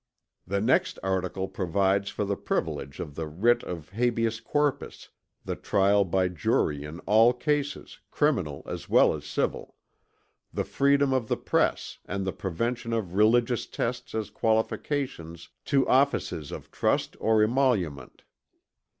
"The 0.47 0.59
next 0.61 0.97
article 1.03 1.47
provides 1.47 2.09
for 2.09 2.25
the 2.25 2.35
privilege 2.35 2.99
of 2.99 3.13
the 3.13 3.27
writ 3.27 3.61
of 3.61 3.89
habeas 3.89 4.39
corpus 4.39 5.09
the 5.45 5.55
trial 5.55 6.05
by 6.05 6.27
jury 6.27 6.83
in 6.83 7.01
all 7.01 7.33
cases, 7.33 7.99
criminal 8.09 8.63
as 8.65 8.89
well 8.89 9.13
as 9.13 9.25
civil 9.25 9.75
the 10.51 10.63
freedom 10.63 11.13
of 11.13 11.27
the 11.27 11.37
press 11.37 11.99
and 12.05 12.25
the 12.25 12.33
prevention 12.33 12.93
of 12.93 13.13
religious 13.13 13.67
tests 13.67 14.15
as 14.15 14.31
qualifications 14.31 15.49
to 15.65 15.87
offices 15.87 16.51
of 16.51 16.71
trust 16.71 17.15
or 17.19 17.43
emolument. 17.43 18.23